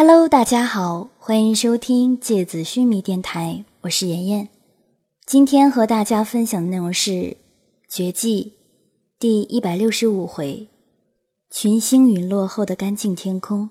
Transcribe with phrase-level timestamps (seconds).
[0.00, 4.48] Hello，大家好，欢迎收听芥子须弥电台，我是妍妍。
[5.26, 7.10] 今天和大家分享的内容是
[7.88, 8.52] 《绝技》
[9.18, 10.68] 第一百六十五回：
[11.50, 13.70] 群星陨落后的干净天空。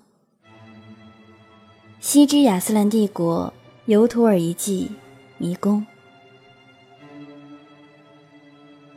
[2.02, 3.54] 西之亚斯兰帝国
[3.86, 4.92] 尤图尔遗迹
[5.38, 5.86] 迷宫，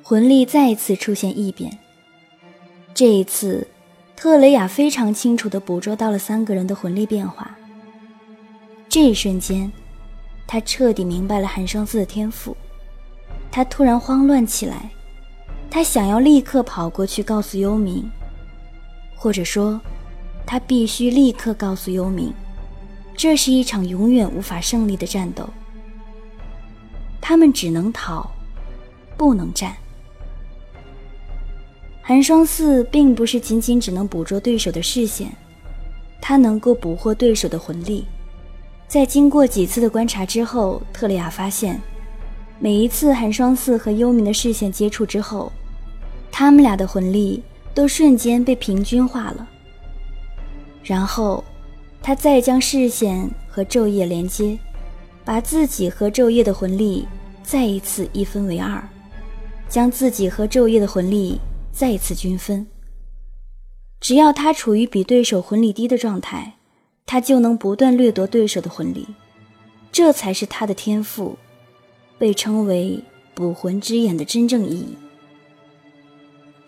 [0.02, 1.78] 魂力再次出现异变。
[2.92, 3.68] 这一次。
[4.21, 7.57] 特雷雅非常清楚地捕捉到了三个人的魂力变化。
[8.87, 9.73] 这一瞬间，
[10.47, 12.55] 他彻底明白了寒霜寺的天赋。
[13.51, 14.91] 他突然慌乱起来，
[15.70, 18.05] 他想要立刻跑过去告诉幽冥，
[19.16, 19.80] 或者说，
[20.45, 22.30] 他必须立刻告诉幽冥，
[23.16, 25.48] 这是一场永远无法胜利的战斗。
[27.23, 28.30] 他们只能逃，
[29.16, 29.75] 不能战。
[32.02, 35.30] 寒霜四并不是仅仅只能捕捉对手的视线，
[36.20, 38.04] 它能够捕获对手的魂力。
[38.88, 41.80] 在经过几次的观察之后，特蕾雅发现，
[42.58, 45.52] 每一次寒霜四和幽冥的视线接触之后，
[46.33, 49.47] 他们俩的魂力都瞬间被平均化了。
[50.82, 51.44] 然后，
[52.03, 54.58] 他再将视线和昼夜连接，
[55.25, 57.06] 把自己和昼夜的魂力
[57.44, 58.82] 再一次一分为二，
[59.69, 61.38] 将自己和昼夜的魂力。
[61.72, 62.66] 再次均分。
[64.00, 66.54] 只要他处于比对手魂力低的状态，
[67.04, 69.06] 他就能不断掠夺对手的魂力，
[69.92, 71.36] 这才是他的天赋，
[72.18, 73.04] 被称为
[73.34, 74.96] 捕魂之眼的真正意义。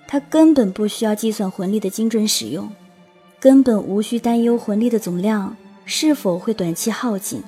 [0.07, 2.71] 他根本不需要计算魂力的精准使用，
[3.41, 7.43] 根本无需担忧魂力的总量是否会短期耗尽。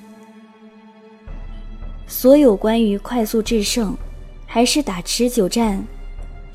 [2.07, 3.95] 所有关于快速制胜，
[4.47, 5.85] 还是打持久战。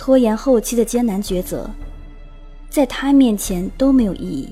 [0.00, 1.68] 拖延后期的艰难抉择，
[2.70, 4.48] 在他面前都没有意义。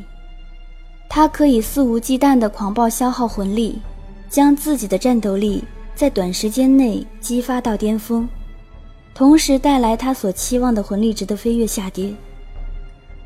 [1.08, 3.80] 他可以肆无忌惮地狂暴消耗魂力，
[4.28, 8.28] 将自己的战斗力在短时间内激发到巅峰，
[9.14, 12.14] 同时带来他所期望的魂力值的飞跃下跌。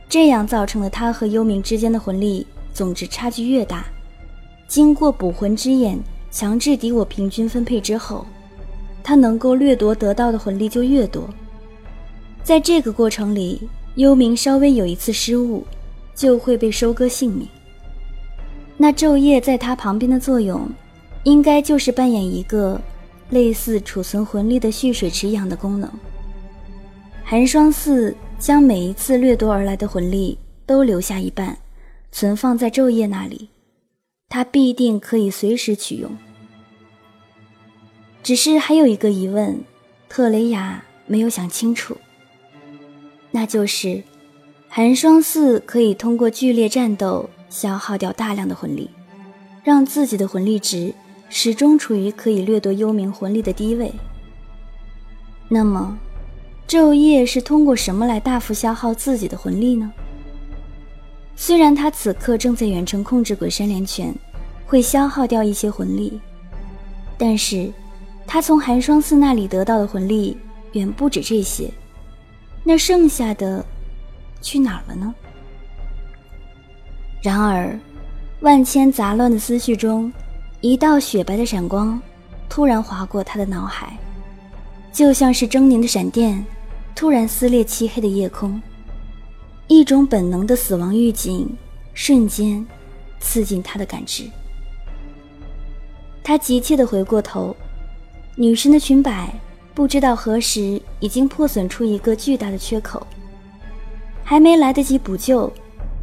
[0.08, 3.84] 这样造成了他和幽冥之间的魂力总值差距越大。
[4.68, 5.98] 经过捕魂之眼
[6.30, 8.24] 强制敌我平均分配之后，
[9.02, 11.28] 他能够掠夺得到的魂力就越多。
[12.42, 15.64] 在这个过程里，幽冥稍微有一次失误，
[16.14, 17.46] 就会被收割性命。
[18.76, 20.68] 那昼夜在他旁边的作用，
[21.22, 22.80] 应该就是扮演一个
[23.30, 25.88] 类似储存魂力的蓄水池一样的功能。
[27.22, 30.36] 寒霜寺将每一次掠夺而来的魂力
[30.66, 31.56] 都留下一半，
[32.10, 33.50] 存放在昼夜那里，
[34.28, 36.10] 他必定可以随时取用。
[38.22, 39.60] 只是还有一个疑问，
[40.08, 41.96] 特雷雅没有想清楚。
[43.34, 44.04] 那就是，
[44.68, 48.90] 寒霜寺可以通过剧烈战斗消耗掉大量的魂力，
[49.64, 50.94] 让自己的魂力值
[51.28, 53.90] 始终处于可以掠夺幽冥魂力的低位。
[55.48, 55.98] 那么，
[56.68, 59.90] 昼夜是通过什么来大幅消耗自己的魂力呢？
[61.34, 64.14] 虽然他此刻正在远程控制鬼山连拳，
[64.66, 66.20] 会消耗掉一些魂力，
[67.16, 67.72] 但是，
[68.26, 70.36] 他从寒霜寺那里得到的魂力
[70.72, 71.70] 远不止这些。
[72.64, 73.64] 那剩下的
[74.40, 75.14] 去哪儿了呢？
[77.22, 77.78] 然而，
[78.40, 80.12] 万千杂乱的思绪中，
[80.60, 82.00] 一道雪白的闪光
[82.48, 83.96] 突然划过他的脑海，
[84.92, 86.44] 就像是狰狞的闪电，
[86.94, 88.60] 突然撕裂漆黑的夜空。
[89.68, 91.56] 一种本能的死亡预警
[91.94, 92.66] 瞬间
[93.20, 94.24] 刺进他的感知。
[96.22, 97.56] 他急切地回过头，
[98.36, 99.32] 女神的裙摆。
[99.74, 103.06] 不知道何时已经破损出一个巨大的缺口，
[104.22, 105.50] 还没来得及补救，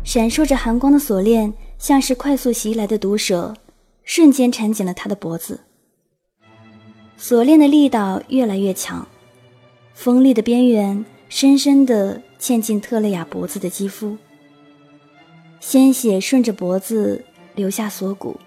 [0.04, 3.54] 闪烁着寒光的锁链像是快速袭来的毒蛇，
[4.04, 5.60] 瞬间缠紧了他的脖子。
[7.16, 9.08] 锁链的力道越来越强，
[9.94, 14.18] 锋利的边缘深深地嵌进特蕾雅脖子的肌肤，
[15.60, 18.40] 鲜血顺着脖子流下锁骨。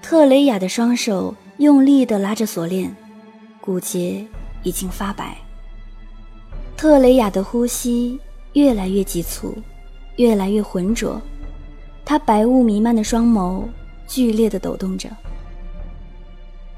[0.00, 2.94] 特蕾雅的双手用力地拉着锁链。
[3.64, 4.22] 骨节
[4.62, 5.38] 已经发白，
[6.76, 8.20] 特蕾雅的呼吸
[8.52, 9.56] 越来越急促，
[10.16, 11.18] 越来越浑浊，
[12.04, 13.66] 她白雾弥漫的双眸
[14.06, 15.08] 剧烈的抖动着。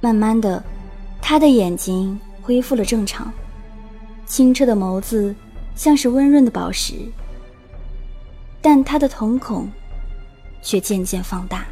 [0.00, 0.62] 慢慢的，
[1.21, 3.33] 她的眼睛恢复了正常，
[4.25, 5.35] 清澈的眸子
[5.75, 6.94] 像是温润的宝石，
[8.62, 9.69] 但她的瞳孔
[10.62, 11.67] 却渐渐放大，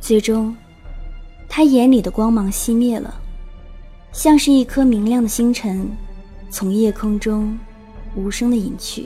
[0.00, 0.56] 最终，
[1.46, 3.20] 她眼里的光芒熄灭了。
[4.14, 5.90] 像是一颗明亮的星辰，
[6.48, 7.58] 从夜空中
[8.14, 9.04] 无声的隐去。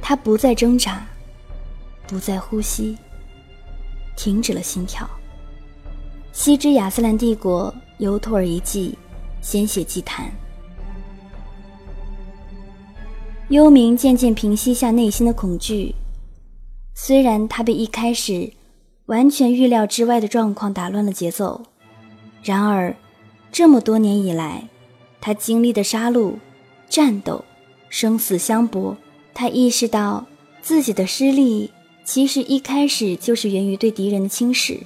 [0.00, 1.04] 他不再挣扎，
[2.06, 2.96] 不再呼吸，
[4.16, 5.10] 停止了心跳。
[6.32, 8.96] 西之亚斯兰帝国由托尔一记，
[9.42, 10.30] 鲜血祭坛。
[13.48, 15.96] 幽冥渐渐平息下内心的恐惧，
[16.94, 18.52] 虽然他被一开始
[19.06, 21.64] 完全预料之外的状况打乱了节奏，
[22.42, 22.94] 然而
[23.50, 24.68] 这么多年以来，
[25.20, 26.34] 他经历的杀戮、
[26.88, 27.44] 战斗、
[27.88, 28.96] 生死相搏，
[29.34, 30.26] 他意识到
[30.62, 31.70] 自己的失利。
[32.04, 34.80] 其实一开始就是源于对敌人的轻视，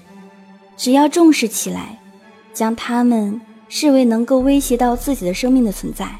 [0.77, 2.01] 只要重视起来，
[2.53, 6.19] 将他们视为能够威胁到自己的生命的存在，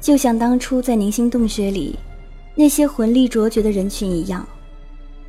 [0.00, 1.98] 就像当初在凝星洞穴里
[2.54, 4.48] 那些魂力卓绝的人群一样，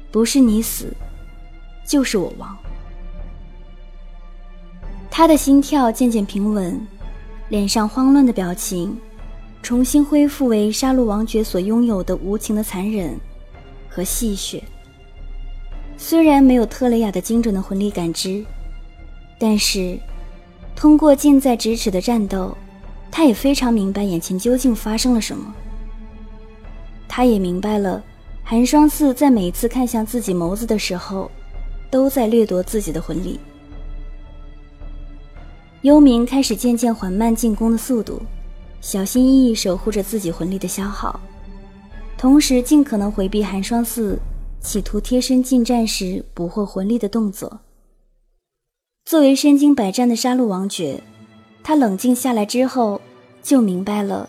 [0.10, 0.94] 不是你死，
[1.86, 2.58] 就是我亡。
[5.18, 6.78] 他的心跳渐渐平稳，
[7.48, 9.00] 脸上慌乱的表情
[9.64, 13.18] 重新恢复为杀戮王爵所拥有的无情的残忍。
[13.88, 14.62] 和戏谑。
[15.96, 18.44] 虽然没有特雷雅的精准的魂力感知，
[19.40, 19.98] 但是
[20.76, 22.54] 通过近在咫尺的战斗，
[23.10, 25.56] 他也非常明白眼前究竟发生了什么。
[27.08, 28.04] 他也明白了，
[28.44, 31.32] 寒霜寺在每次看向自己眸子的时候，
[31.90, 33.40] 都在掠夺自己的魂力。
[35.86, 38.20] 幽冥开始渐渐缓慢进攻的速度，
[38.82, 41.20] 小心翼翼守护着自己魂力的消耗。
[42.18, 44.18] 同时，尽可能回避寒霜寺
[44.60, 47.60] 企图贴身近战时捕获魂力的动作。
[49.06, 51.04] 作为身经百战的杀戮王爵，
[51.64, 53.00] 他冷静下来之后，
[53.44, 54.28] 就明白了，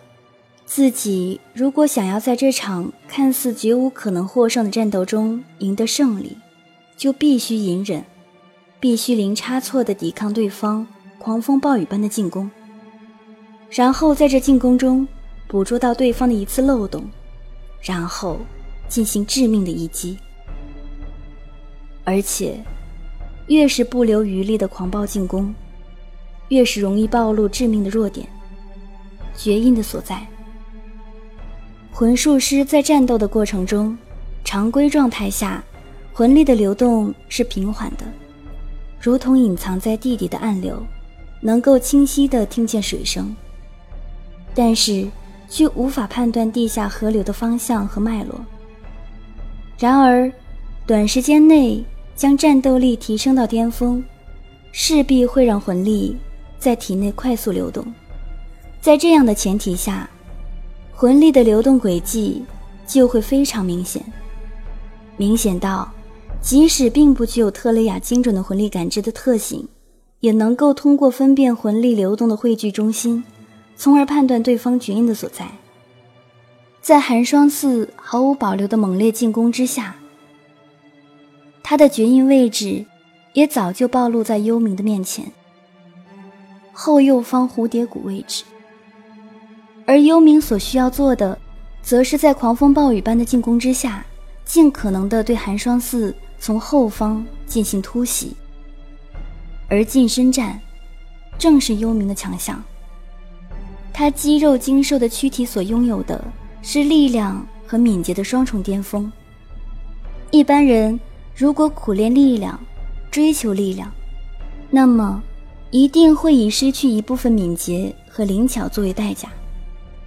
[0.66, 6.36] 自己如果想要在这场看似绝无可能获胜的战斗中赢得胜利，
[6.98, 8.04] 就必须隐忍，
[8.78, 10.86] 必须零差错地抵抗对方
[11.18, 12.50] 狂风暴雨般的进攻，
[13.70, 15.06] 然后在这进攻中
[15.48, 17.04] 捕捉到对方的一次漏洞。
[17.82, 18.40] 然后
[18.88, 20.18] 进行致命的一击，
[22.02, 22.60] 而且
[23.46, 25.54] 越是不留余力的狂暴进攻，
[26.48, 28.26] 越是容易暴露致命的弱点——
[29.36, 30.26] 绝印的所在。
[31.92, 33.96] 魂术师在战斗的过程中，
[34.42, 35.62] 常规状态下，
[36.12, 38.04] 魂力的流动是平缓的，
[39.00, 40.84] 如同隐藏在地底的暗流，
[41.46, 43.34] 能够清晰地听见水声。
[44.54, 45.08] 但是。
[45.48, 48.34] 却无法判断地下河流的方向和脉络。
[49.78, 50.28] 然而，
[50.84, 51.84] 短时间内
[52.16, 54.02] 将战斗力提升到巅峰，
[54.72, 56.16] 势必会让魂力
[56.58, 57.86] 在体内快速流动。
[58.80, 60.10] 在这样的前提下，
[60.92, 62.42] 魂力的流动轨迹
[62.88, 64.02] 就会非常明显，
[65.16, 65.88] 明显到
[66.40, 69.64] 即使并不具有特雷雅精准的魂力感知的特性，
[70.26, 73.22] 也能够通过分辨魂力流动的汇聚中心。
[73.76, 75.46] 从而判断对方绝印的所在。
[76.80, 79.94] 在寒霜寺毫无保留的猛烈进攻之下，
[81.62, 82.84] 他的绝印位置
[83.34, 85.30] 也早就暴露在幽冥的面前，
[86.72, 88.42] 后右方蝴蝶谷位置。
[89.84, 91.38] 而幽冥所需要做的，
[91.82, 94.04] 则是在狂风暴雨般的进攻之下，
[94.44, 98.34] 尽可能的对寒霜寺从后方进行突袭。
[99.68, 100.60] 而近身战，
[101.38, 102.62] 正是幽冥的强项。
[103.92, 106.22] 他肌肉精瘦的躯体所拥有的
[106.62, 109.10] 是力量和敏捷的双重巅峰。
[110.30, 110.98] 一般人
[111.34, 112.58] 如果苦练力量、
[113.10, 113.90] 追求力量，
[114.70, 115.22] 那么
[115.70, 119.28] 一定会以失去一部分敏捷和灵巧作为代价。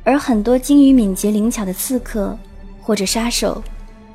[0.04, 2.38] 而很多精于敏捷、灵巧的刺客
[2.82, 3.62] 或者杀手，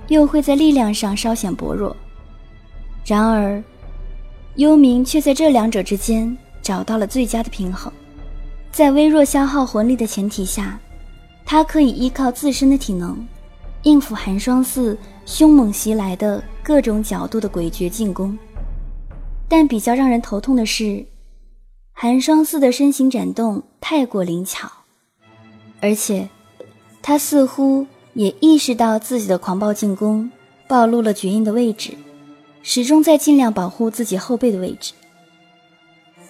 [0.08, 1.96] 又会在力量上稍显薄弱。
[3.04, 3.62] 然而，
[4.56, 7.92] 幽冥却在这两者之间找到了最佳的平衡。
[8.70, 10.78] 在微弱消耗魂力的前提下，
[11.44, 13.24] 他可以依靠自身的体能，
[13.82, 14.96] 应付寒霜寺
[15.26, 18.36] 凶猛袭来的各种角度的诡谲进攻。
[19.48, 21.04] 但比较让人头痛的是，
[21.92, 24.68] 寒霜寺的身形展动太过灵巧，
[25.80, 26.28] 而且
[27.02, 30.30] 他似乎也意识到自己的狂暴进攻
[30.66, 31.96] 暴露了绝印的位置，
[32.64, 34.92] 始终在尽量保护自己后背的位置，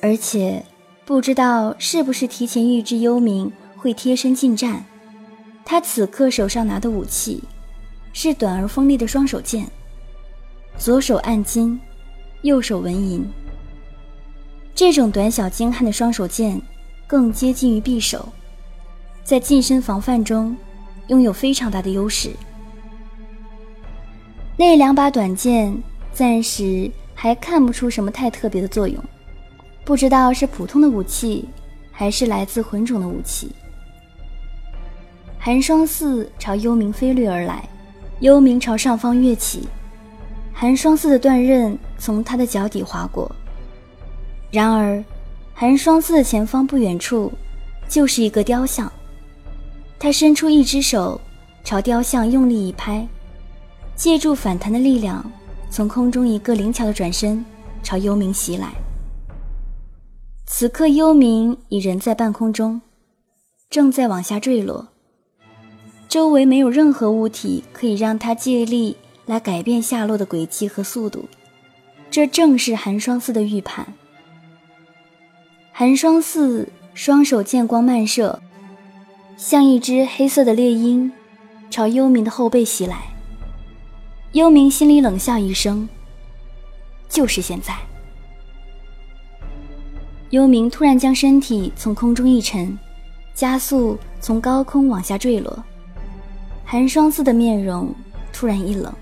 [0.02, 0.62] 而且。
[1.06, 4.82] 不知道是不是提前预知幽冥会贴身近战，
[5.62, 7.44] 他此刻手上拿的武器
[8.14, 9.70] 是短而锋利的双手剑，
[10.78, 11.78] 左手按金，
[12.40, 13.22] 右手纹银。
[14.74, 16.58] 这种短小精悍的双手剑
[17.06, 18.26] 更接近于匕首，
[19.22, 20.56] 在近身防范中
[21.08, 22.30] 拥有非常大的优势。
[24.56, 25.76] 那两把短剑
[26.14, 29.02] 暂时还看不出什么太特别的作用。
[29.84, 31.46] 不知道是普通的武器，
[31.90, 33.50] 还是来自魂种的武器。
[35.38, 37.68] 寒霜寺朝幽冥飞掠而来，
[38.20, 39.68] 幽冥朝上方跃起，
[40.52, 43.30] 寒霜寺的断刃从他的脚底划过。
[44.50, 45.04] 然而，
[45.52, 47.30] 寒霜寺的前方不远处，
[47.88, 48.90] 就是一个雕像。
[49.98, 51.20] 他伸出一只手，
[51.64, 53.06] 朝雕像用力一拍，
[53.96, 55.30] 借助反弹的力量，
[55.74, 57.44] 从空中一个灵巧的转身，
[57.82, 58.72] 朝幽冥袭来。
[60.46, 62.80] 此刻，幽冥已人在半空中，
[63.68, 64.86] 正在往下坠落。
[66.08, 71.24] 周围没有任何物体可以让他借力来改变下落的轨迹和速度。
[72.08, 73.94] 这正是寒霜寺的预判。
[75.72, 78.40] 寒霜寺双手剑光漫射，
[79.36, 81.10] 像一只黑色的猎鹰，
[81.68, 83.13] 朝幽冥的后背袭来。
[84.34, 85.88] 幽冥心里冷笑一声
[87.08, 87.72] ：“就是现在。”
[90.30, 92.76] 幽冥突然将身体从空中一沉，
[93.32, 95.62] 加速从高空往下坠落。
[96.64, 97.94] 寒霜似的面容
[98.32, 98.92] 突然一冷，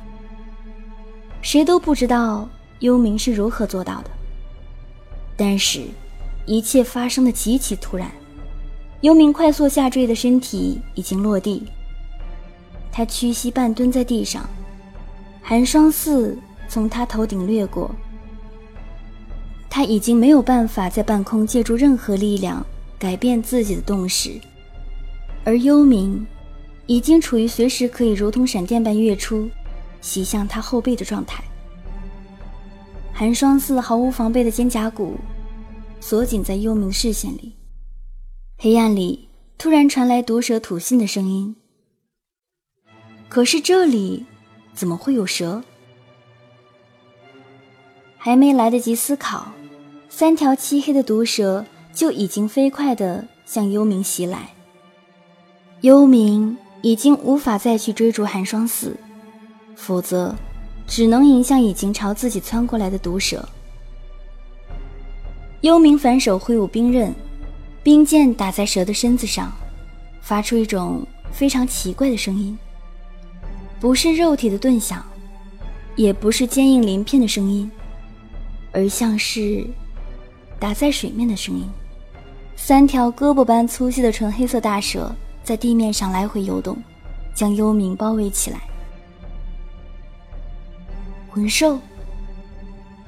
[1.41, 2.47] 谁都不知道
[2.81, 4.11] 幽冥是如何做到的，
[5.37, 5.83] 但是。
[6.45, 8.11] 一切发生的极其突然，
[9.03, 11.63] 幽冥快速下坠的身体已经落地。
[12.91, 14.45] 他屈膝半蹲在地上，
[15.43, 17.91] 寒霜寺从他头顶掠过。
[19.69, 22.65] 他已经没有办法在半空借助任何力量
[22.99, 24.41] 改变自己的动势，
[25.45, 26.25] 而幽冥
[26.87, 29.51] 已经处于随时可以如同闪电般跃出，
[30.01, 31.43] 袭向他后背的状态。
[33.13, 35.19] 寒霜寺毫无防备的肩胛骨。
[36.01, 37.55] 锁紧在幽冥视线里，
[38.59, 41.55] 黑暗里突然传来毒蛇吐信的声音。
[43.29, 44.27] 可是这里
[44.75, 45.63] 怎么会有蛇？
[48.17, 49.53] 还没来得及思考，
[50.09, 54.51] 三条漆黑的毒蛇就已经飞快地向幽冥袭来。
[55.81, 58.97] 幽冥已经无法再去追逐寒霜寺，
[59.75, 60.35] 否则
[60.87, 63.49] 只能迎向已经朝自己窜过来的毒蛇。
[65.63, 67.13] 幽冥反手挥舞冰刃，
[67.83, 69.53] 冰剑打在蛇的身子上，
[70.21, 72.57] 发出一种非常奇怪的声音，
[73.83, 75.05] 不是肉体的钝响，
[75.97, 77.69] 也不是坚硬鳞片的声音，
[78.71, 79.67] 而像是
[80.61, 81.69] 打在水面的声音。
[82.55, 85.13] 三条胳膊般粗细的纯黑色大蛇
[85.43, 86.81] 在地面上来回游动，
[87.35, 88.61] 将幽冥包围起来。
[91.29, 91.77] 魂兽？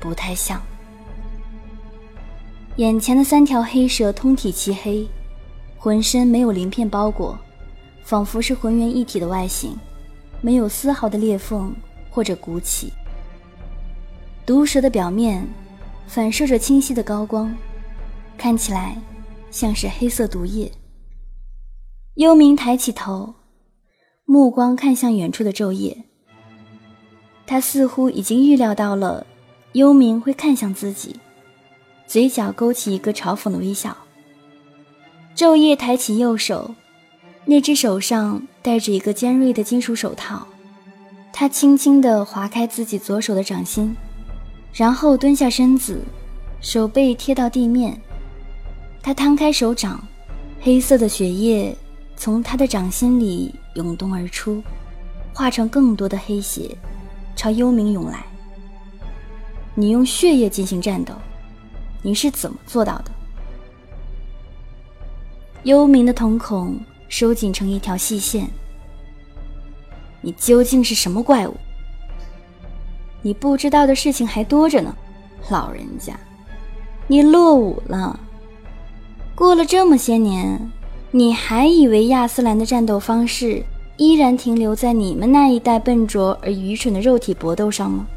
[0.01, 0.61] 不太像。
[2.79, 5.09] 眼前的三条黑蛇通体漆黑，
[5.79, 7.39] 浑身没有鳞片包裹，
[8.03, 9.79] 仿佛是浑圆一体的外形，
[10.45, 11.75] 没有丝毫的裂缝
[12.11, 12.93] 或者鼓起。
[14.45, 15.49] 毒蛇的表面
[16.07, 17.57] 反射着清晰的高光，
[18.37, 18.95] 看起来
[19.51, 20.71] 像是黑色毒液。
[22.17, 23.37] 幽冥抬起头，
[24.27, 26.05] 目光看向远处的昼夜，
[27.47, 29.27] 他似乎已经预料到了
[29.73, 31.19] 幽冥会看向自己。
[32.07, 33.97] 嘴角勾起一个嘲讽的微笑。
[35.35, 36.75] 昼夜抬起右手，
[37.47, 40.47] 那只手上戴着一个尖锐的金属手套。
[41.33, 43.97] 他轻轻地划开自己左手的掌心，
[44.73, 46.01] 然后蹲下身子，
[46.61, 48.01] 手背贴到地面。
[49.03, 50.03] 他摊开手掌，
[50.61, 51.77] 黑色的血液
[52.17, 54.63] 从他的掌心里涌动而出，
[55.33, 56.77] 化成更多的黑血，
[57.35, 58.25] 朝幽冥涌来。
[59.75, 61.13] 你用血液进行战斗。
[62.01, 63.11] 你是怎么做到的？
[65.65, 66.79] 幽冥的瞳孔
[67.17, 68.51] 收紧成一条细线。
[70.21, 71.55] 你究竟是什么怪物？
[73.23, 74.93] 你不知道的事情还多着呢，
[75.49, 76.19] 老人家，
[77.07, 78.19] 你落伍了。
[79.37, 80.73] 过了这么些年，
[81.13, 83.65] 你还以为亚斯兰的战斗方式
[83.97, 88.09] 依然停留在你们那一代笨拙而愚蠢的肉体搏斗上吗？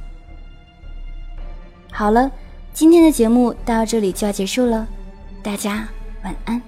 [1.91, 2.31] 好了。
[2.73, 4.87] 今天的节目到这里就要结束了，
[5.43, 5.87] 大家
[6.23, 6.59] 晚安。